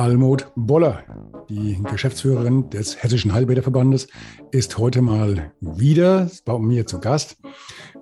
[0.00, 1.04] Almut Boller,
[1.50, 4.08] die Geschäftsführerin des Hessischen Heilbäderverbandes,
[4.50, 7.36] ist heute mal wieder bei mir zu Gast.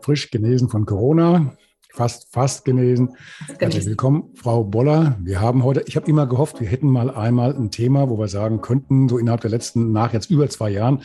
[0.01, 1.57] Frisch genesen von Corona,
[1.93, 3.17] fast, fast genesen.
[3.59, 5.19] Herzlich willkommen, Frau Boller.
[5.25, 8.29] Wir haben heute, ich habe immer gehofft, wir hätten mal einmal ein Thema, wo wir
[8.29, 11.03] sagen könnten, so innerhalb der letzten, nach jetzt über zwei Jahren,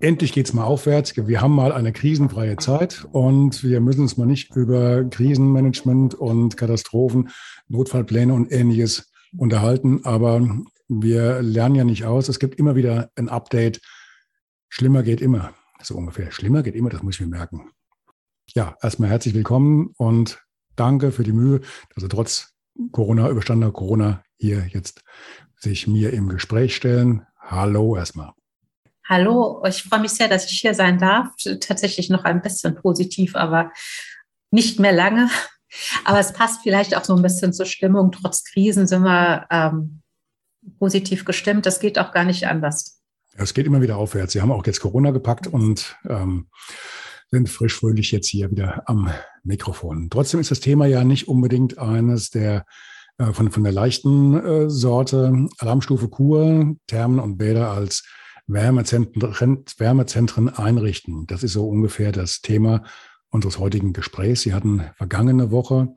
[0.00, 1.14] endlich geht es mal aufwärts.
[1.16, 6.56] Wir haben mal eine krisenfreie Zeit und wir müssen uns mal nicht über Krisenmanagement und
[6.56, 7.28] Katastrophen,
[7.68, 10.46] Notfallpläne und ähnliches unterhalten, aber
[10.88, 12.28] wir lernen ja nicht aus.
[12.28, 13.80] Es gibt immer wieder ein Update.
[14.68, 15.54] Schlimmer geht immer.
[15.82, 16.30] So ungefähr.
[16.30, 17.70] Schlimmer geht immer, das muss ich mir merken.
[18.54, 20.42] Ja, erstmal herzlich willkommen und
[20.76, 21.60] danke für die Mühe,
[21.94, 22.52] dass Sie trotz
[22.90, 25.02] Corona, überstandener Corona hier jetzt
[25.56, 27.26] sich mir im Gespräch stellen.
[27.38, 28.32] Hallo erstmal.
[29.08, 31.28] Hallo, ich freue mich sehr, dass ich hier sein darf.
[31.60, 33.72] Tatsächlich noch ein bisschen positiv, aber
[34.50, 35.28] nicht mehr lange.
[36.04, 38.12] Aber es passt vielleicht auch so ein bisschen zur Stimmung.
[38.12, 40.02] Trotz Krisen sind wir ähm,
[40.78, 41.66] positiv gestimmt.
[41.66, 43.00] Das geht auch gar nicht anders.
[43.34, 44.32] Es geht immer wieder aufwärts.
[44.32, 46.48] Sie haben auch jetzt Corona gepackt und ähm,
[47.30, 49.10] sind frisch fröhlich jetzt hier wieder am
[49.42, 50.10] Mikrofon.
[50.10, 52.66] Trotzdem ist das Thema ja nicht unbedingt eines der
[53.18, 55.48] äh, von, von der leichten äh, Sorte.
[55.58, 58.04] Alarmstufe Kur, Thermen und Bäder als
[58.46, 61.26] Wärmezentren, Wärmezentren einrichten.
[61.26, 62.82] Das ist so ungefähr das Thema,
[63.32, 64.42] unseres heutigen Gesprächs.
[64.42, 65.94] Sie hatten vergangene Woche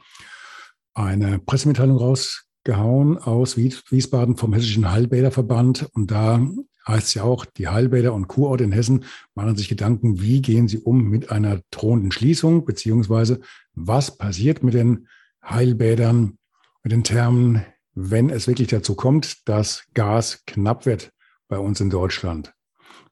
[0.95, 5.89] eine Pressemitteilung rausgehauen aus Wiesbaden vom Hessischen Heilbäderverband.
[5.93, 6.39] Und da
[6.87, 9.03] heißt es ja auch, die Heilbäder und Kurorte in Hessen
[9.35, 13.41] machen sich Gedanken, wie gehen sie um mit einer drohenden Schließung, beziehungsweise
[13.73, 15.07] was passiert mit den
[15.43, 16.37] Heilbädern,
[16.83, 21.11] mit den Thermen, wenn es wirklich dazu kommt, dass Gas knapp wird
[21.47, 22.53] bei uns in Deutschland.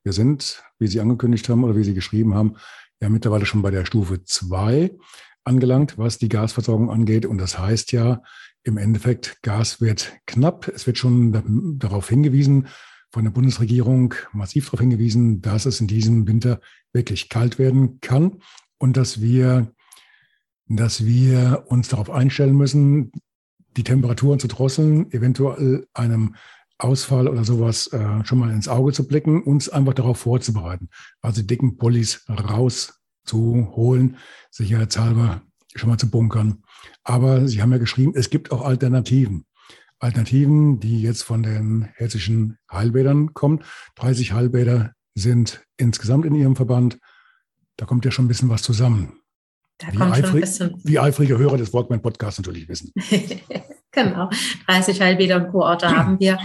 [0.03, 2.55] Wir sind, wie Sie angekündigt haben oder wie Sie geschrieben haben,
[3.03, 4.91] ja mittlerweile schon bei der Stufe 2
[5.43, 7.25] angelangt, was die Gasversorgung angeht.
[7.25, 8.23] Und das heißt ja
[8.63, 10.69] im Endeffekt, Gas wird knapp.
[10.69, 12.67] Es wird schon darauf hingewiesen,
[13.11, 16.59] von der Bundesregierung massiv darauf hingewiesen, dass es in diesem Winter
[16.93, 18.39] wirklich kalt werden kann
[18.79, 19.71] und dass wir,
[20.67, 23.11] dass wir uns darauf einstellen müssen,
[23.75, 26.35] die Temperaturen zu drosseln, eventuell einem
[26.83, 30.89] Ausfall oder sowas äh, schon mal ins Auge zu blicken, uns einfach darauf vorzubereiten.
[31.21, 34.17] Also dicken Pullis rauszuholen,
[34.51, 35.41] sicherheitshalber
[35.75, 36.63] schon mal zu bunkern.
[37.03, 39.45] Aber Sie haben ja geschrieben, es gibt auch Alternativen.
[39.99, 43.63] Alternativen, die jetzt von den hessischen Heilbädern kommen.
[43.95, 46.99] 30 Heilbäder sind insgesamt in Ihrem Verband.
[47.77, 49.19] Da kommt ja schon ein bisschen was zusammen.
[49.91, 50.45] wie, eifrig,
[50.83, 52.91] wie eifrige Hörer des Walkman-Podcasts natürlich wissen.
[53.93, 54.29] Genau,
[54.67, 56.39] 30 Heilbäder und Kurorte haben wir.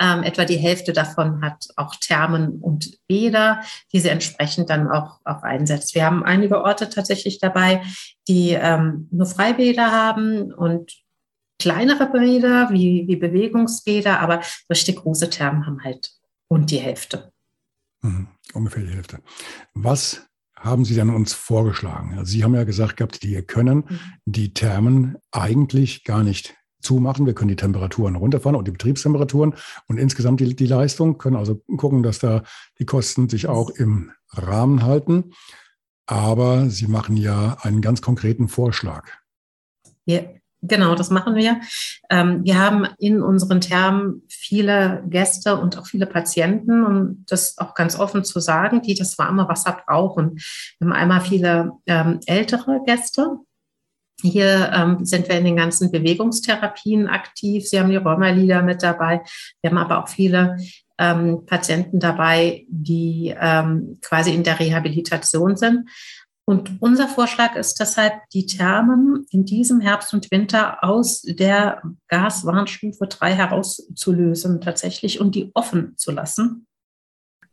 [0.00, 3.60] Ähm, etwa die Hälfte davon hat auch Thermen und Bäder,
[3.92, 5.94] die sie entsprechend dann auch, auch einsetzt.
[5.94, 7.82] Wir haben einige Orte tatsächlich dabei,
[8.26, 10.92] die ähm, nur Freibäder haben und
[11.60, 16.10] kleinere Bäder wie, wie Bewegungsbäder, aber richtig große Thermen haben halt
[16.50, 17.32] rund die Hälfte.
[18.02, 19.20] Mhm, ungefähr die Hälfte.
[19.74, 20.26] Was
[20.56, 22.18] haben Sie dann uns vorgeschlagen?
[22.18, 24.00] Also Sie haben ja gesagt gehabt, die können mhm.
[24.24, 26.54] die Thermen eigentlich gar nicht
[26.84, 27.26] zumachen.
[27.26, 29.54] Wir können die Temperaturen runterfahren und die Betriebstemperaturen
[29.88, 32.42] und insgesamt die, die Leistung, können also gucken, dass da
[32.78, 35.32] die Kosten sich auch im Rahmen halten.
[36.06, 39.08] Aber Sie machen ja einen ganz konkreten Vorschlag.
[40.04, 40.20] Ja,
[40.60, 41.60] genau, das machen wir.
[42.10, 47.74] Ähm, wir haben in unseren Thermen viele Gäste und auch viele Patienten, um das auch
[47.74, 50.38] ganz offen zu sagen, die das warme Wasser brauchen.
[50.78, 53.38] Wir haben einmal viele ähm, ältere Gäste,
[54.22, 57.68] hier ähm, sind wir in den ganzen Bewegungstherapien aktiv.
[57.68, 59.22] Sie haben die Rheumalieder mit dabei.
[59.60, 60.56] Wir haben aber auch viele
[60.98, 65.88] ähm, Patienten dabei, die ähm, quasi in der Rehabilitation sind.
[66.46, 73.06] Und unser Vorschlag ist deshalb, die Thermen in diesem Herbst und Winter aus der Gaswarnstufe
[73.06, 76.66] 3 herauszulösen tatsächlich und die offen zu lassen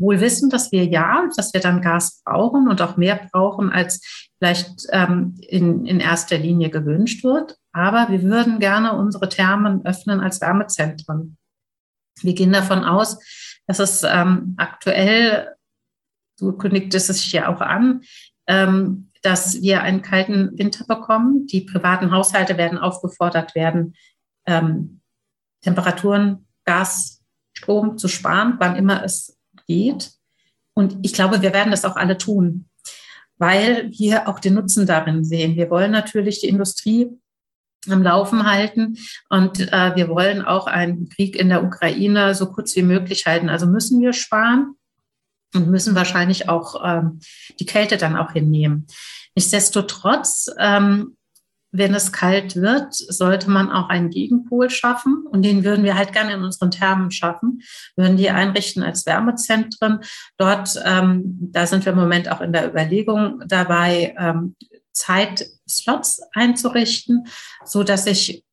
[0.01, 4.29] wohl wissen, dass wir ja, dass wir dann Gas brauchen und auch mehr brauchen, als
[4.37, 7.57] vielleicht ähm, in, in erster Linie gewünscht wird.
[7.71, 11.37] Aber wir würden gerne unsere Thermen öffnen als Wärmezentren.
[12.21, 13.19] Wir gehen davon aus,
[13.67, 15.55] dass es ähm, aktuell,
[16.35, 18.01] so kündigt es sich ja auch an,
[18.47, 21.45] ähm, dass wir einen kalten Winter bekommen.
[21.47, 23.95] Die privaten Haushalte werden aufgefordert werden,
[24.45, 25.01] ähm,
[25.61, 27.21] Temperaturen Gas,
[27.53, 29.37] Strom zu sparen, wann immer es
[29.71, 30.11] geht.
[30.73, 32.65] Und ich glaube, wir werden das auch alle tun,
[33.37, 35.55] weil wir auch den Nutzen darin sehen.
[35.55, 37.09] Wir wollen natürlich die Industrie
[37.89, 38.97] am Laufen halten
[39.29, 43.49] und äh, wir wollen auch einen Krieg in der Ukraine so kurz wie möglich halten.
[43.49, 44.75] Also müssen wir sparen
[45.55, 47.19] und müssen wahrscheinlich auch ähm,
[47.59, 48.85] die Kälte dann auch hinnehmen.
[49.35, 51.17] Nichtsdestotrotz, ähm,
[51.71, 55.25] wenn es kalt wird, sollte man auch einen Gegenpol schaffen.
[55.25, 57.61] Und den würden wir halt gerne in unseren Thermen schaffen,
[57.95, 59.99] würden die einrichten als Wärmezentren.
[60.37, 64.55] Dort, ähm, da sind wir im Moment auch in der Überlegung dabei, ähm,
[64.93, 67.25] Zeitslots einzurichten,
[67.63, 68.43] so dass sich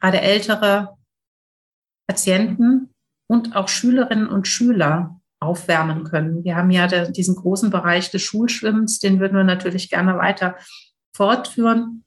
[0.00, 0.96] gerade ältere
[2.06, 2.90] Patienten
[3.26, 6.44] und auch Schülerinnen und Schüler aufwärmen können.
[6.44, 10.56] Wir haben ja diesen großen Bereich des Schulschwimmens, den würden wir natürlich gerne weiter
[11.12, 12.04] fortführen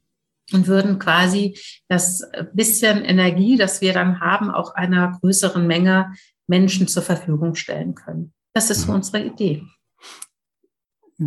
[0.54, 1.58] und würden quasi
[1.88, 6.14] das bisschen Energie, das wir dann haben, auch einer größeren Menge
[6.48, 8.34] Menschen zur Verfügung stellen können.
[8.54, 8.96] Das ist mhm.
[8.96, 9.64] unsere Idee.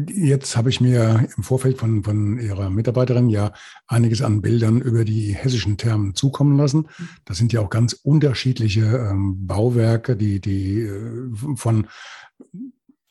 [0.08, 3.52] Jetzt habe ich mir im Vorfeld von, von Ihrer Mitarbeiterin ja
[3.86, 6.88] einiges an Bildern über die hessischen Thermen zukommen lassen.
[7.24, 11.86] Das sind ja auch ganz unterschiedliche ähm, Bauwerke, die, die äh, von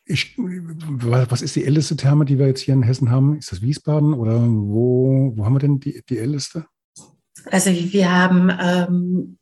[0.05, 3.37] ich, was ist die älteste Therme, die wir jetzt hier in Hessen haben?
[3.37, 6.65] Ist das Wiesbaden oder wo, wo haben wir denn die, die älteste?
[7.45, 9.37] Also wir haben ähm,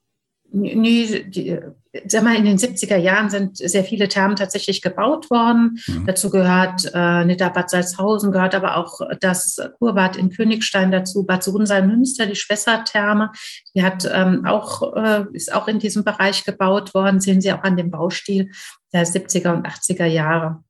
[0.54, 1.58] Nee, die,
[2.08, 5.80] sag mal, in den 70er Jahren sind sehr viele Thermen tatsächlich gebaut worden.
[5.88, 6.06] Mhm.
[6.06, 12.26] Dazu gehört äh, Nidda-Bad Salzhausen, gehört aber auch das Kurbad in Königstein dazu, Bad Sohnsal-Münster,
[12.26, 13.32] die Schwestertherme,
[13.74, 17.64] die hat ähm, auch, äh, ist auch in diesem Bereich gebaut worden, sehen Sie auch
[17.64, 18.52] an dem Baustil
[18.94, 20.64] der 70er und 80er Jahre.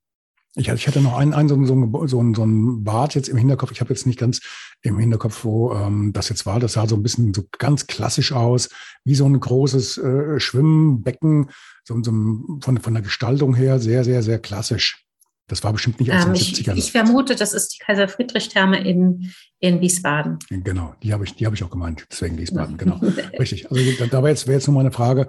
[0.54, 3.38] Ich, ich hatte noch einen, einen so, so, so, ein, so ein Bad jetzt im
[3.38, 3.72] Hinterkopf.
[3.72, 4.40] Ich habe jetzt nicht ganz
[4.82, 6.60] im Hinterkopf, wo ähm, das jetzt war.
[6.60, 8.68] Das sah so ein bisschen so ganz klassisch aus,
[9.04, 11.50] wie so ein großes äh, Schwimmbecken,
[11.84, 15.06] so, so von, von der Gestaltung her sehr, sehr, sehr klassisch.
[15.48, 16.72] Das war bestimmt nicht aus ähm, den 70ern.
[16.72, 20.38] Ich, ich vermute, das ist die Kaiser-Friedrich-Therme in, in Wiesbaden.
[20.48, 22.06] Genau, die habe ich, die ich auch gemeint.
[22.10, 22.96] Deswegen Wiesbaden, genau.
[23.38, 23.70] Richtig.
[23.70, 25.28] Also da wäre jetzt, wäre jetzt nur meine Frage,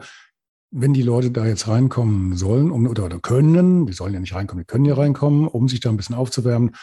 [0.76, 4.34] wenn die Leute da jetzt reinkommen sollen um, oder, oder können, die sollen ja nicht
[4.34, 6.76] reinkommen, die können ja reinkommen, um sich da ein bisschen aufzuwärmen.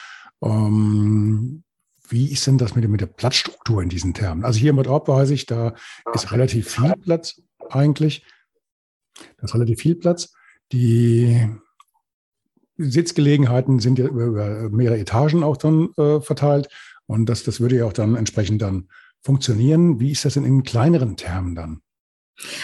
[0.42, 1.64] Ähm,
[2.08, 4.44] wie ist denn das mit, mit der Platzstruktur in diesen Termen?
[4.44, 5.74] Also hier in Bad Orb weiß ich, da
[6.14, 8.24] ist relativ viel Platz eigentlich.
[9.38, 10.32] Da ist relativ viel Platz.
[10.72, 11.48] Die
[12.78, 16.68] Sitzgelegenheiten sind ja über, über mehrere Etagen auch dann äh, verteilt.
[17.06, 18.88] Und das, das würde ja auch dann entsprechend dann
[19.20, 19.98] funktionieren.
[19.98, 21.82] Wie ist das denn in kleineren Termen dann?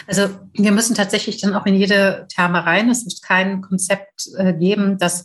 [0.06, 2.88] Also wir müssen tatsächlich dann auch in jede Therme rein.
[2.90, 5.24] Es wird kein Konzept äh, geben, das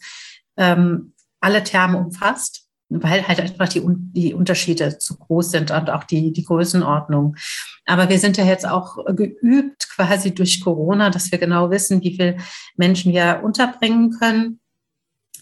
[0.58, 6.04] ähm, alle Therme umfasst, weil halt einfach die, die Unterschiede zu groß sind und auch
[6.04, 7.36] die, die Größenordnung.
[7.86, 12.12] Aber wir sind ja jetzt auch geübt quasi durch Corona, dass wir genau wissen, wie
[12.12, 12.38] viele
[12.76, 14.60] Menschen wir unterbringen können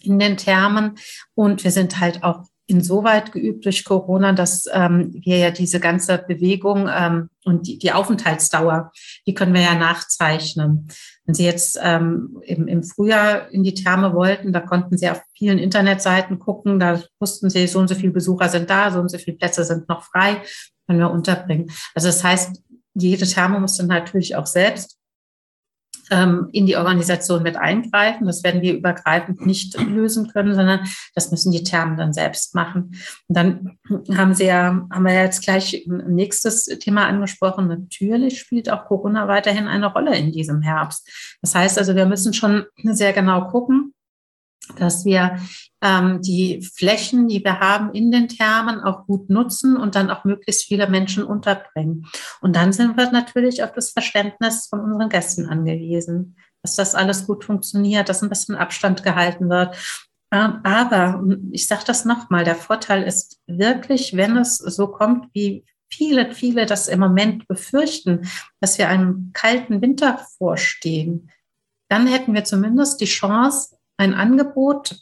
[0.02, 0.96] in den Thermen.
[1.36, 6.20] Und wir sind halt auch insoweit geübt durch Corona, dass ähm, wir ja diese ganze
[6.20, 8.92] Bewegung ähm, und die, die Aufenthaltsdauer,
[9.26, 10.88] die können wir ja nachzeichnen.
[11.26, 15.22] Wenn Sie jetzt ähm, im, im Frühjahr in die Therme wollten, da konnten Sie auf
[15.36, 19.10] vielen Internetseiten gucken, da wussten Sie, so und so viele Besucher sind da, so und
[19.10, 20.44] so viele Plätze sind noch frei,
[20.86, 21.72] können wir unterbringen.
[21.96, 22.62] Also das heißt,
[22.94, 24.99] jede Therme muss dann natürlich auch selbst
[26.12, 28.26] in die Organisation mit eingreifen.
[28.26, 30.82] Das werden wir übergreifend nicht lösen können, sondern
[31.16, 32.96] das müssen die Thermen dann selbst machen.
[33.28, 33.78] Und dann
[34.16, 37.68] haben Sie ja, haben wir jetzt gleich ein nächstes Thema angesprochen.
[37.68, 41.08] Natürlich spielt auch Corona weiterhin eine Rolle in diesem Herbst.
[41.42, 43.94] Das heißt also, wir müssen schon sehr genau gucken,
[44.78, 45.40] dass wir
[45.82, 50.26] ähm, die Flächen, die wir haben in den Thermen, auch gut nutzen und dann auch
[50.26, 52.08] möglichst viele Menschen unterbringen.
[52.42, 57.26] Und dann sind wir natürlich auf das Verständnis von unseren Gästen angewiesen, dass das alles
[57.26, 59.76] gut funktioniert, dass ein bisschen Abstand gehalten wird.
[60.32, 65.66] Ähm, aber ich sage das nochmal, der Vorteil ist wirklich, wenn es so kommt, wie
[65.92, 71.32] viele, viele das im Moment befürchten, dass wir einem kalten Winter vorstehen,
[71.90, 74.98] dann hätten wir zumindest die Chance, ein Angebot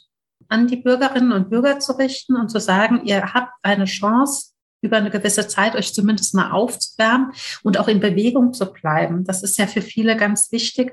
[0.48, 4.96] an die Bürgerinnen und Bürger zu richten und zu sagen, ihr habt eine Chance, über
[4.96, 9.24] eine gewisse Zeit euch zumindest mal aufzuwärmen und auch in Bewegung zu bleiben.
[9.24, 10.92] Das ist ja für viele ganz wichtig.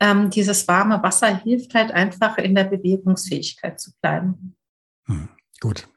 [0.00, 4.56] Ähm, dieses warme Wasser hilft halt einfach in der Bewegungsfähigkeit zu bleiben.
[5.06, 5.28] Hm,
[5.60, 5.88] gut.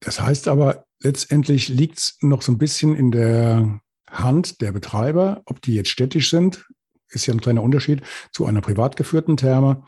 [0.00, 5.42] Das heißt aber, letztendlich liegt es noch so ein bisschen in der Hand der Betreiber,
[5.46, 6.66] ob die jetzt städtisch sind,
[7.10, 8.02] ist ja ein kleiner Unterschied
[8.32, 9.84] zu einer privat geführten Therme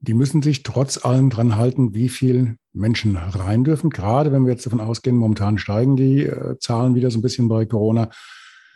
[0.00, 3.90] die müssen sich trotz allem dran halten, wie viel Menschen rein dürfen.
[3.90, 7.48] Gerade wenn wir jetzt davon ausgehen, momentan steigen die äh, Zahlen wieder so ein bisschen
[7.48, 8.10] bei Corona.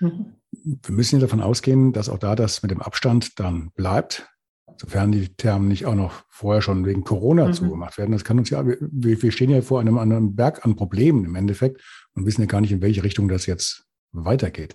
[0.01, 0.35] Mhm.
[0.53, 4.29] Wir müssen ja davon ausgehen, dass auch da das mit dem Abstand dann bleibt,
[4.77, 7.53] sofern die Thermen nicht auch noch vorher schon wegen Corona mhm.
[7.55, 8.13] zugemacht werden.
[8.13, 11.35] Das kann uns ja, wir, wir stehen ja vor einem anderen Berg an Problemen im
[11.37, 11.83] Endeffekt
[12.15, 14.75] und wissen ja gar nicht, in welche Richtung das jetzt weitergeht.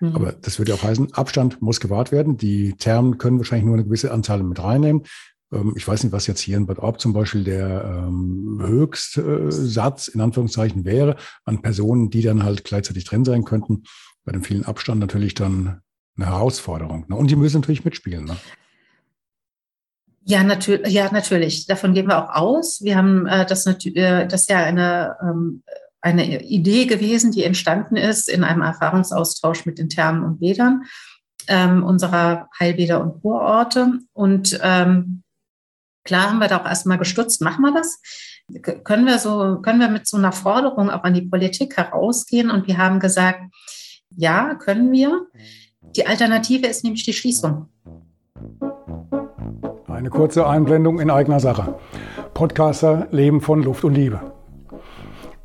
[0.00, 0.16] Mhm.
[0.16, 2.36] Aber das würde auch heißen, Abstand muss gewahrt werden.
[2.36, 5.04] Die Thermen können wahrscheinlich nur eine gewisse Anzahl mit reinnehmen.
[5.52, 10.08] Ähm, ich weiß nicht, was jetzt hier in Bad Orb zum Beispiel der ähm, Höchstsatz
[10.08, 13.84] in Anführungszeichen wäre an Personen, die dann halt gleichzeitig drin sein könnten.
[14.24, 15.80] Bei dem vielen Abstand natürlich dann
[16.16, 17.06] eine Herausforderung.
[17.08, 17.16] Ne?
[17.16, 18.24] Und die müssen natürlich mitspielen.
[18.24, 18.36] Ne?
[20.24, 21.66] Ja, natürlich, ja, natürlich.
[21.66, 22.82] Davon gehen wir auch aus.
[22.82, 25.62] Wir haben äh, das, äh, das ja eine, ähm,
[26.02, 30.84] eine Idee gewesen, die entstanden ist in einem Erfahrungsaustausch mit den Thermen und Bädern
[31.48, 33.98] ähm, unserer Heilbäder und Kurorte.
[34.12, 35.22] Und ähm,
[36.04, 38.00] klar haben wir da auch erstmal gestutzt, machen wir das?
[38.84, 42.50] Können wir so, können wir mit so einer Forderung auch an die Politik herausgehen?
[42.50, 43.42] Und wir haben gesagt,
[44.16, 45.26] ja, können wir.
[45.96, 47.68] Die Alternative ist nämlich die Schließung.
[49.86, 51.78] Eine kurze Einblendung in eigener Sache.
[52.34, 54.39] Podcaster leben von Luft und Liebe.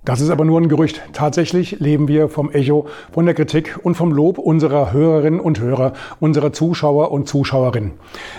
[0.05, 1.01] Das ist aber nur ein Gerücht.
[1.13, 5.93] Tatsächlich leben wir vom Echo, von der Kritik und vom Lob unserer Hörerinnen und Hörer,
[6.19, 7.93] unserer Zuschauer und Zuschauerinnen.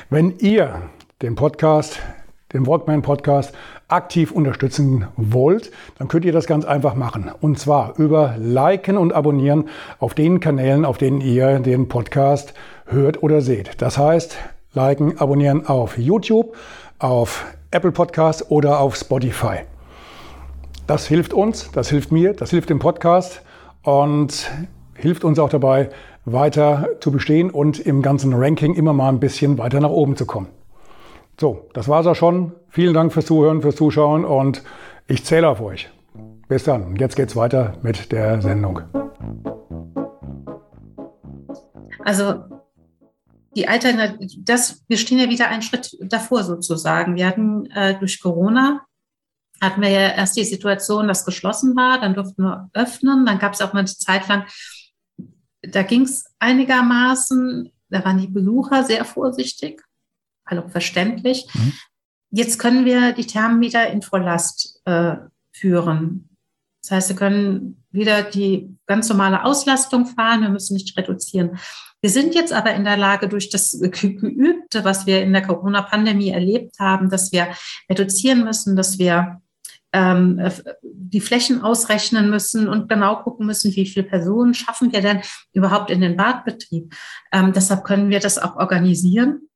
[0.08, 0.82] Wenn ihr
[1.22, 1.98] den Podcast,
[2.52, 3.52] den Walkman Podcast
[3.88, 7.32] aktiv unterstützen wollt, dann könnt ihr das ganz einfach machen.
[7.40, 9.68] Und zwar über Liken und Abonnieren
[9.98, 12.54] auf den Kanälen, auf denen ihr den Podcast
[12.84, 13.82] hört oder seht.
[13.82, 14.36] Das heißt,
[14.72, 16.54] liken, abonnieren auf YouTube,
[17.00, 19.62] auf Apple Podcast oder auf Spotify.
[20.86, 23.42] Das hilft uns, das hilft mir, das hilft dem Podcast
[23.82, 24.48] und
[24.94, 25.90] hilft uns auch dabei,
[26.24, 30.26] weiter zu bestehen und im ganzen Ranking immer mal ein bisschen weiter nach oben zu
[30.26, 30.46] kommen.
[31.40, 32.52] So, das war's auch schon.
[32.68, 34.62] Vielen Dank fürs Zuhören, fürs Zuschauen und
[35.08, 35.90] ich zähle auf euch.
[36.48, 36.94] Bis dann.
[36.96, 38.82] Jetzt geht's weiter mit der Sendung.
[42.04, 42.44] Also
[43.56, 47.16] die Alternative, das, wir stehen ja wieder einen Schritt davor sozusagen.
[47.16, 48.82] Wir hatten äh, durch Corona
[49.60, 53.54] hatten wir ja erst die Situation, dass geschlossen war, dann durften wir öffnen, dann gab
[53.54, 54.44] es auch mal eine Zeit lang,
[55.62, 59.82] da ging es einigermaßen, da waren die Besucher sehr vorsichtig,
[60.44, 61.46] also verständlich.
[61.54, 61.72] Mhm.
[62.30, 65.16] Jetzt können wir die Thermen wieder in Volllast äh,
[65.52, 66.28] führen.
[66.82, 71.58] Das heißt, wir können wieder die ganz normale Auslastung fahren, wir müssen nicht reduzieren.
[72.00, 76.30] Wir sind jetzt aber in der Lage, durch das Geübte, was wir in der Corona-Pandemie
[76.30, 77.48] erlebt haben, dass wir
[77.90, 79.40] reduzieren müssen, dass wir
[79.92, 80.40] ähm,
[80.82, 85.90] die Flächen ausrechnen müssen und genau gucken müssen, wie viele Personen schaffen wir denn überhaupt
[85.90, 86.94] in den Badbetrieb.
[87.32, 89.48] Ähm, deshalb können wir das auch organisieren.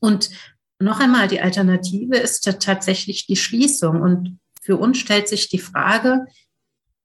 [0.00, 0.30] Und
[0.78, 4.00] noch einmal, die Alternative ist tatsächlich die Schließung.
[4.00, 6.26] Und für uns stellt sich die Frage,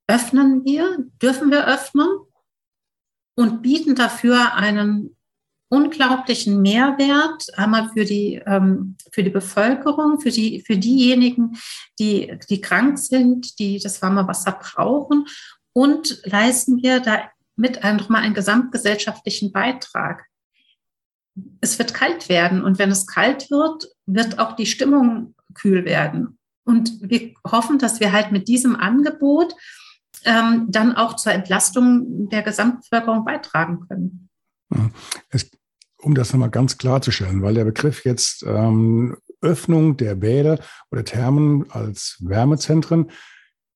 [0.08, 2.08] öffnen wir, dürfen wir öffnen
[3.36, 5.16] und bieten dafür einen
[5.72, 11.58] unglaublichen Mehrwert, einmal für die, ähm, für die Bevölkerung, für, die, für diejenigen,
[11.98, 15.28] die, die krank sind, die das warme Wasser brauchen
[15.72, 20.26] und leisten wir damit nochmal einen gesamtgesellschaftlichen Beitrag.
[21.62, 26.38] Es wird kalt werden und wenn es kalt wird, wird auch die Stimmung kühl werden.
[26.66, 29.56] Und wir hoffen, dass wir halt mit diesem Angebot
[30.26, 34.30] ähm, dann auch zur Entlastung der Gesamtbevölkerung beitragen können.
[35.30, 35.50] Es
[36.02, 40.60] um das nochmal ganz klarzustellen, weil der Begriff jetzt ähm, Öffnung der Bäder
[40.92, 43.12] oder Thermen als Wärmezentren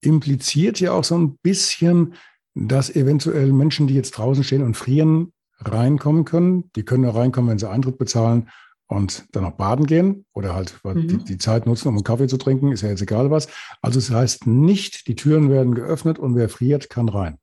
[0.01, 2.13] impliziert ja auch so ein bisschen,
[2.53, 6.69] dass eventuell Menschen, die jetzt draußen stehen und frieren, reinkommen können.
[6.75, 8.49] Die können nur reinkommen, wenn sie Eintritt bezahlen
[8.87, 11.07] und dann auch baden gehen oder halt mhm.
[11.07, 13.47] die, die, Zeit nutzen, um einen Kaffee zu trinken, ist ja jetzt egal was.
[13.81, 17.37] Also es das heißt nicht, die Türen werden geöffnet und wer friert, kann rein.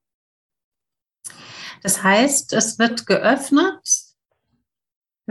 [1.82, 3.80] Das heißt, es wird geöffnet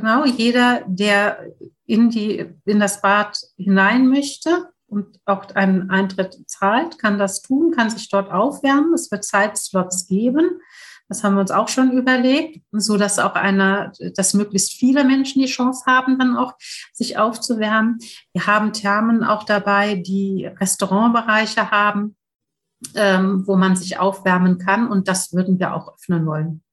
[0.01, 1.45] Genau, jeder, der
[1.85, 7.71] in, die, in das Bad hinein möchte und auch einen Eintritt zahlt, kann das tun,
[7.71, 8.95] kann sich dort aufwärmen.
[8.95, 10.59] Es wird Zeitslots geben.
[11.07, 15.39] Das haben wir uns auch schon überlegt, so dass auch eine, dass möglichst viele Menschen
[15.39, 16.53] die Chance haben, dann auch
[16.93, 17.99] sich aufzuwärmen.
[18.33, 22.15] Wir haben Thermen auch dabei, die Restaurantbereiche haben,
[22.95, 24.87] ähm, wo man sich aufwärmen kann.
[24.87, 26.63] Und das würden wir auch öffnen wollen.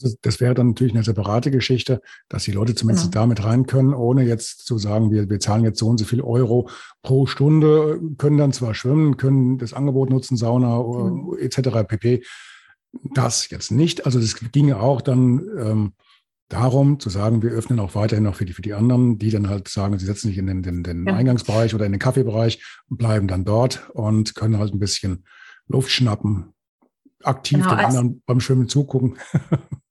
[0.00, 0.06] Mhm.
[0.06, 3.20] Also das wäre dann natürlich eine separate Geschichte, dass die Leute zumindest ja.
[3.20, 6.20] damit rein können, ohne jetzt zu sagen, wir, wir zahlen jetzt so und so viel
[6.22, 6.68] Euro
[7.02, 11.36] pro Stunde, können dann zwar schwimmen, können das Angebot nutzen, Sauna mhm.
[11.38, 11.86] etc.
[11.86, 12.22] pp.
[13.14, 14.06] Das jetzt nicht.
[14.06, 15.92] Also das ginge auch dann ähm,
[16.50, 19.48] darum zu sagen, wir öffnen auch weiterhin noch für die, für die anderen, die dann
[19.48, 21.14] halt sagen, sie setzen sich in den, den, den ja.
[21.14, 25.24] Eingangsbereich oder in den Kaffeebereich und bleiben dann dort und können halt ein bisschen
[25.68, 26.52] Luft schnappen,
[27.22, 29.16] aktiv genau, den anderen beim Schwimmen zugucken.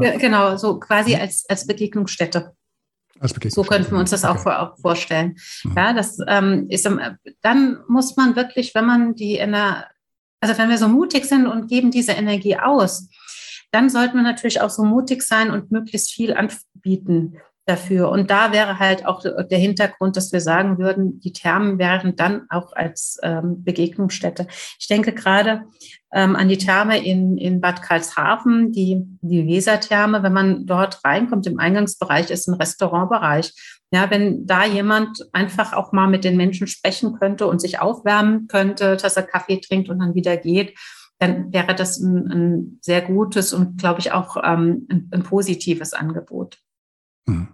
[0.00, 0.16] ja.
[0.16, 2.54] Genau, so quasi als, als Begegnungsstätte.
[3.20, 3.54] Als Begegnungsstätte.
[3.54, 4.50] So könnten wir uns das okay.
[4.50, 5.36] auch, vorstellen.
[5.64, 5.74] Mhm.
[5.76, 6.88] Ja, das ähm, ist,
[7.40, 11.90] dann muss man wirklich, wenn man die, also wenn wir so mutig sind und geben
[11.90, 13.08] diese Energie aus,
[13.70, 18.10] dann sollten wir natürlich auch so mutig sein und möglichst viel anbieten dafür.
[18.10, 22.46] Und da wäre halt auch der Hintergrund, dass wir sagen würden, die Thermen wären dann
[22.50, 24.46] auch als ähm, Begegnungsstätte.
[24.78, 25.64] Ich denke gerade
[26.12, 30.22] ähm, an die Therme in, in Bad Karlshafen, die, die Wesertherme.
[30.22, 33.52] Wenn man dort reinkommt, im Eingangsbereich ist ein Restaurantbereich.
[33.92, 38.46] Ja, wenn da jemand einfach auch mal mit den Menschen sprechen könnte und sich aufwärmen
[38.46, 40.78] könnte, dass er Kaffee trinkt und dann wieder geht,
[41.18, 45.94] dann wäre das ein, ein sehr gutes und, glaube ich, auch ähm, ein, ein positives
[45.94, 46.58] Angebot.
[47.28, 47.48] Hm.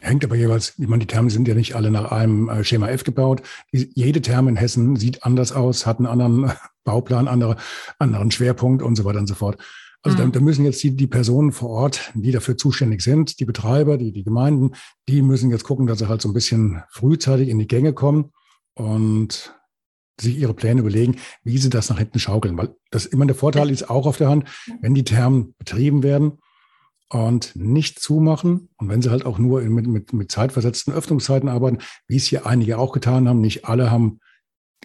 [0.00, 2.88] Hängt aber jeweils, ich meine, die Thermen sind ja nicht alle nach einem äh, Schema
[2.88, 3.42] F gebaut.
[3.70, 6.52] jede Therme in Hessen sieht anders aus, hat einen anderen
[6.86, 7.56] Bauplan, andere,
[7.98, 9.58] anderen Schwerpunkt und so weiter und so fort.
[10.02, 10.32] Also mhm.
[10.32, 13.98] da, da, müssen jetzt die, die Personen vor Ort, die dafür zuständig sind, die Betreiber,
[13.98, 14.70] die, die Gemeinden,
[15.08, 18.32] die müssen jetzt gucken, dass sie halt so ein bisschen frühzeitig in die Gänge kommen
[18.74, 19.54] und
[20.18, 22.56] sich ihre Pläne überlegen, wie sie das nach hinten schaukeln.
[22.56, 24.48] Weil das immer der Vorteil ist auch auf der Hand,
[24.80, 26.38] wenn die Thermen betrieben werden,
[27.08, 28.68] und nicht zumachen.
[28.76, 31.78] Und wenn sie halt auch nur mit, mit, mit zeitversetzten Öffnungszeiten arbeiten,
[32.08, 34.20] wie es hier einige auch getan haben, nicht alle haben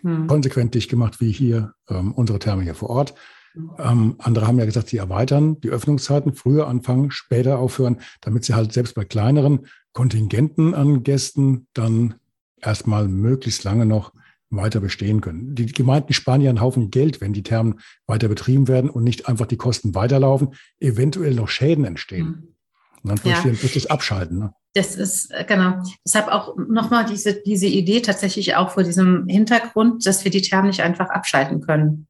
[0.01, 0.27] hm.
[0.27, 3.13] konsequent dicht gemacht, wie hier ähm, unsere Therme hier vor Ort.
[3.77, 8.53] Ähm, andere haben ja gesagt, sie erweitern die Öffnungszeiten, früher anfangen, später aufhören, damit sie
[8.53, 12.15] halt selbst bei kleineren Kontingenten an Gästen dann
[12.61, 14.13] erstmal möglichst lange noch
[14.49, 15.55] weiter bestehen können.
[15.55, 19.27] Die Gemeinden sparen ja einen Haufen Geld, wenn die Thermen weiter betrieben werden und nicht
[19.27, 22.25] einfach die Kosten weiterlaufen, eventuell noch Schäden entstehen.
[22.25, 22.55] Mhm.
[23.03, 23.69] Und dann verstehen ja.
[23.73, 24.39] das Abschalten.
[24.39, 24.53] Ne?
[24.73, 25.83] Das ist, äh, genau.
[26.05, 30.67] Deshalb auch nochmal diese, diese Idee tatsächlich auch vor diesem Hintergrund, dass wir die Thermen
[30.67, 32.07] nicht einfach abschalten können.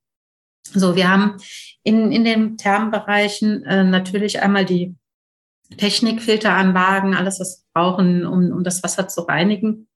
[0.63, 1.37] So, wir haben
[1.83, 4.95] in, in den Thermenbereichen äh, natürlich einmal die
[5.77, 9.87] Technikfilteranlagen, alles, was wir brauchen, um, um das Wasser zu reinigen.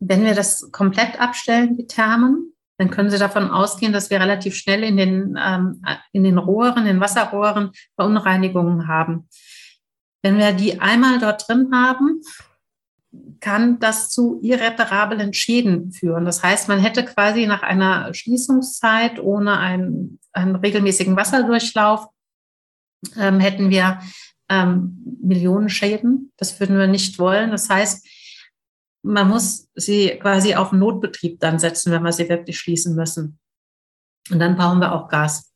[0.00, 4.56] Wenn wir das komplett abstellen, die Thermen, dann können Sie davon ausgehen, dass wir relativ
[4.56, 5.82] schnell in den, ähm,
[6.12, 9.28] in den Rohren, in den Wasserrohren Verunreinigungen haben.
[10.22, 12.22] Wenn wir die einmal dort drin haben,
[13.40, 16.24] kann das zu irreparablen Schäden führen.
[16.24, 22.06] Das heißt, man hätte quasi nach einer Schließungszeit ohne einen, einen regelmäßigen Wasserdurchlauf,
[23.18, 24.00] ähm, hätten wir
[24.48, 26.32] ähm, Millionen Schäden.
[26.36, 27.50] Das würden wir nicht wollen.
[27.50, 28.06] Das heißt,
[29.02, 33.38] man muss sie quasi auf Notbetrieb dann setzen, wenn wir sie wirklich schließen müssen.
[34.30, 35.51] Und dann brauchen wir auch Gas.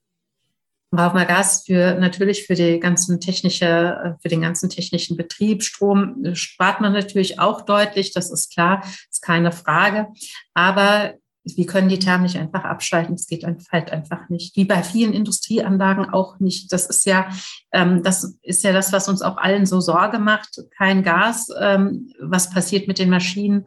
[0.90, 5.62] Brauchen wir Gas für natürlich für die ganzen technische, für den ganzen technischen Betrieb.
[5.62, 10.09] Strom spart man natürlich auch deutlich, das ist klar, ist keine Frage.
[10.55, 11.14] Aber
[11.54, 13.14] wir können die Thermen nicht einfach abschalten.
[13.14, 14.56] Es geht halt einfach nicht.
[14.56, 16.72] Wie bei vielen Industrieanlagen auch nicht.
[16.72, 17.28] Das ist ja,
[17.72, 20.61] ähm, das ist ja das, was uns auch allen so Sorge macht.
[20.76, 21.48] Kein Gas.
[21.61, 23.66] Ähm, was passiert mit den Maschinen,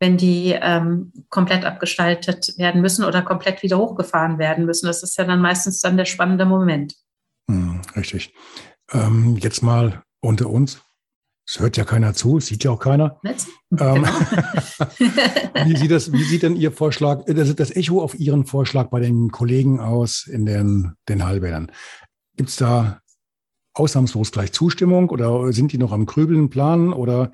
[0.00, 4.86] wenn die ähm, komplett abgestaltet werden müssen oder komplett wieder hochgefahren werden müssen?
[4.86, 6.96] Das ist ja dann meistens dann der spannende Moment.
[7.48, 8.34] Hm, richtig.
[8.92, 10.82] Ähm, jetzt mal unter uns.
[11.52, 13.18] Es hört ja keiner zu, sieht ja auch keiner.
[13.24, 13.36] Ähm,
[13.70, 14.04] genau.
[15.64, 19.00] wie, sieht das, wie sieht denn Ihr Vorschlag, das, das Echo auf Ihren Vorschlag bei
[19.00, 21.72] den Kollegen aus in den, den Heilbädern?
[22.36, 23.00] Gibt es da
[23.74, 27.32] ausnahmslos gleich Zustimmung oder sind die noch am Grübeln planen oder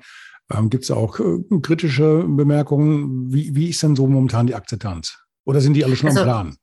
[0.51, 3.31] ähm, gibt es auch äh, kritische Bemerkungen?
[3.31, 5.19] Wie, wie ist denn so momentan die Akzeptanz?
[5.45, 6.55] Oder sind die alle schon also, am Plan?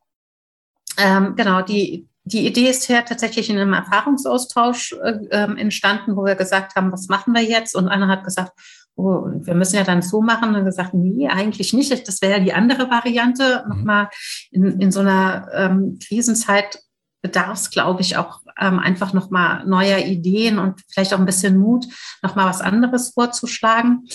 [0.98, 6.24] Ähm, genau, die, die Idee ist ja tatsächlich in einem Erfahrungsaustausch äh, ähm, entstanden, wo
[6.24, 7.76] wir gesagt haben, was machen wir jetzt?
[7.76, 8.52] Und einer hat gesagt,
[8.96, 10.54] oh, wir müssen ja dann so machen.
[10.54, 12.08] Und gesagt, nee, eigentlich nicht.
[12.08, 13.64] Das wäre ja die andere Variante.
[13.64, 13.76] Mhm.
[13.76, 14.08] Nochmal
[14.50, 16.80] in, in so einer ähm, Krisenzeit
[17.20, 21.58] bedarf es, glaube ich, auch ähm, einfach nochmal neuer Ideen und vielleicht auch ein bisschen
[21.58, 21.86] Mut,
[22.22, 24.06] nochmal was anderes vorzuschlagen.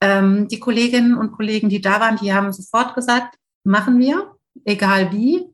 [0.00, 5.12] Ähm, die Kolleginnen und Kollegen, die da waren, die haben sofort gesagt, machen wir, egal
[5.12, 5.53] wie.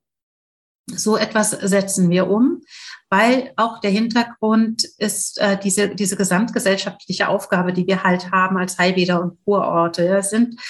[0.98, 2.62] So etwas setzen wir um,
[3.08, 8.78] weil auch der Hintergrund ist äh, diese, diese gesamtgesellschaftliche Aufgabe, die wir halt haben als
[8.78, 10.04] Heilbäder und Kurorte.
[10.04, 10.60] Wir sind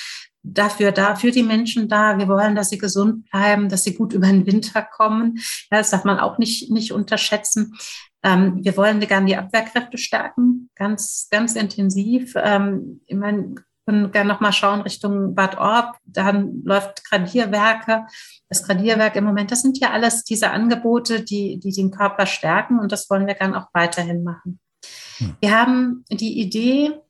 [0.43, 2.19] dafür da, für die Menschen da.
[2.19, 5.39] Wir wollen, dass sie gesund bleiben, dass sie gut über den Winter kommen.
[5.71, 7.77] Ja, das darf man auch nicht, nicht unterschätzen.
[8.23, 12.35] Ähm, wir wollen gerne die Abwehrkräfte stärken, ganz, ganz intensiv.
[12.37, 13.55] Ähm, ich meine,
[13.87, 15.97] können gerne nochmal schauen Richtung Bad Orb.
[16.05, 18.07] Dann läuft Gradierwerke.
[18.49, 22.79] Das Gradierwerk im Moment, das sind ja alles diese Angebote, die, die den Körper stärken
[22.79, 24.61] und das wollen wir gerne auch weiterhin machen.
[25.19, 25.37] Hm.
[25.41, 27.01] Wir haben die Idee,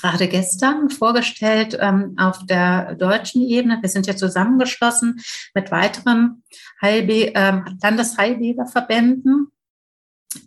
[0.00, 3.78] gerade gestern vorgestellt ähm, auf der deutschen Ebene.
[3.80, 5.20] Wir sind ja zusammengeschlossen
[5.54, 6.42] mit weiteren
[6.82, 9.48] Heilbe ähm, Landesheilbäderverbänden.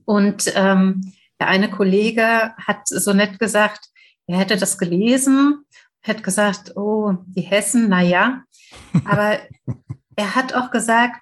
[0.06, 3.89] Und ähm, der eine Kollege hat so nett gesagt,
[4.30, 5.66] er hätte das gelesen,
[6.02, 8.44] hätte gesagt, oh, die Hessen, na ja.
[9.04, 9.40] Aber
[10.16, 11.22] er hat auch gesagt,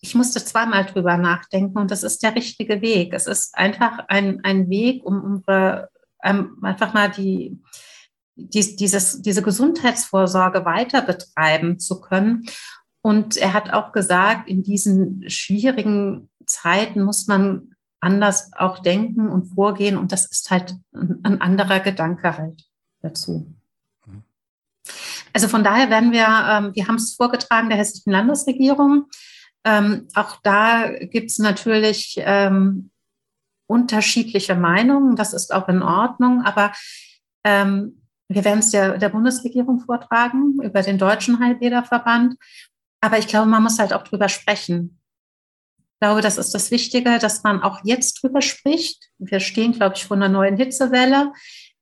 [0.00, 3.14] ich musste zweimal drüber nachdenken und das ist der richtige Weg.
[3.14, 5.88] Es ist einfach ein, ein Weg, um unsere
[6.22, 7.58] ähm, einfach mal die,
[8.34, 12.46] die, dieses, diese Gesundheitsvorsorge weiter betreiben zu können.
[13.00, 17.74] Und er hat auch gesagt, in diesen schwierigen Zeiten muss man
[18.06, 19.98] anders auch denken und vorgehen.
[19.98, 22.64] Und das ist halt ein, anderer Gedanke halt
[23.02, 23.52] dazu.
[25.32, 29.06] Also von daher werden wir, ähm, wir haben es vorgetragen der hessischen Landesregierung.
[29.64, 32.90] Ähm, auch da gibt es natürlich ähm,
[33.66, 35.16] unterschiedliche Meinungen.
[35.16, 36.42] Das ist auch in Ordnung.
[36.44, 36.72] Aber
[37.44, 42.36] ähm, wir werden es der, der Bundesregierung vortragen über den Deutschen Heilbäderverband.
[43.00, 45.00] Aber ich glaube, man muss halt auch drüber sprechen.
[45.96, 49.08] Ich glaube, das ist das Wichtige, dass man auch jetzt drüber spricht.
[49.16, 51.32] Wir stehen, glaube ich, vor einer neuen Hitzewelle.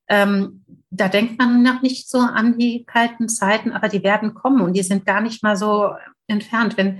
[0.07, 4.61] Ähm, da denkt man noch nicht so an die kalten Zeiten, aber die werden kommen
[4.61, 5.89] und die sind gar nicht mal so
[6.27, 6.77] entfernt.
[6.77, 6.99] Wenn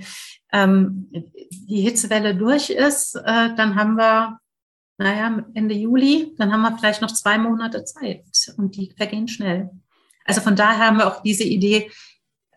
[0.52, 1.10] ähm,
[1.50, 4.38] die Hitzewelle durch ist, äh, dann haben wir
[4.98, 8.24] naja, Ende Juli, dann haben wir vielleicht noch zwei Monate Zeit
[8.58, 9.70] und die vergehen schnell.
[10.26, 11.90] Also von daher haben wir auch diese Idee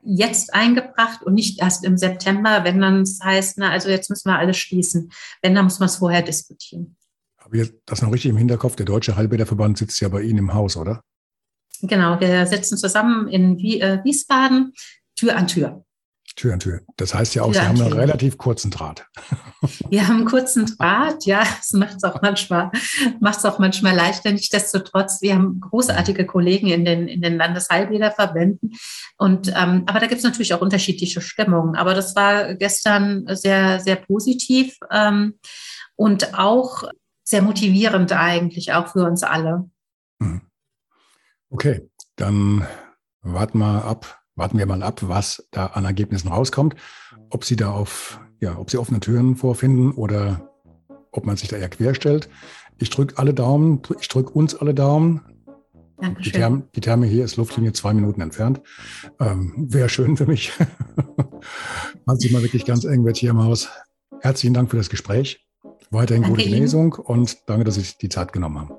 [0.04, 4.30] jetzt eingebracht und nicht erst im September, wenn dann es heißt, na, also jetzt müssen
[4.30, 5.12] wir alles schließen.
[5.42, 6.96] Wenn, dann muss man es vorher diskutieren.
[7.38, 8.76] Habe ich das noch richtig im Hinterkopf?
[8.76, 11.04] Der Deutsche Heilbäderverband sitzt ja bei Ihnen im Haus, oder?
[11.82, 14.74] Genau, wir sitzen zusammen in äh, Wiesbaden,
[15.16, 15.86] Tür an Tür.
[16.40, 16.82] Tür an Tür.
[16.96, 19.06] Das heißt ja auch, Tür Sie haben einen relativ kurzen Draht.
[19.90, 22.72] Wir haben einen kurzen Draht, ja, das macht es auch manchmal,
[23.20, 24.32] macht es auch manchmal leichter.
[24.32, 28.74] Nichtsdestotrotz, wir haben großartige Kollegen in den, in den Landesheilbäderverbänden.
[29.18, 31.76] Und, ähm, aber da gibt es natürlich auch unterschiedliche Stimmungen.
[31.76, 35.40] Aber das war gestern sehr, sehr positiv ähm,
[35.96, 36.86] und auch
[37.24, 39.70] sehr motivierend eigentlich, auch für uns alle.
[40.20, 40.42] Mhm.
[41.50, 42.66] Okay, dann
[43.22, 46.76] warten wir ab, warten wir mal ab, was da an Ergebnissen rauskommt.
[47.30, 50.50] Ob Sie da auf, ja, ob Sie offene Türen vorfinden oder
[51.12, 52.30] ob man sich da eher querstellt.
[52.80, 55.22] Ich drücke alle Daumen, ich drücke uns alle Daumen.
[56.24, 58.62] Die, Therme, die Therme hier ist Luftlinie zwei Minuten entfernt.
[59.20, 60.54] Ähm, Wäre schön für mich.
[62.06, 63.68] Man sieht mal wirklich ganz eng wird hier im Haus.
[64.22, 65.46] Herzlichen Dank für das Gespräch.
[65.92, 68.72] Weiterhin danke gute Genesung und danke, dass Sie sich die Zeit genommen haben.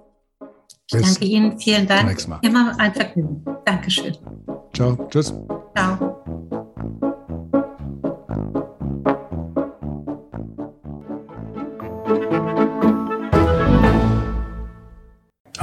[0.90, 2.26] Bis danke Ihnen, vielen Dank.
[2.42, 3.44] Immer ein Vergnügen.
[3.66, 4.16] Dankeschön.
[4.72, 5.34] Ciao, tschüss.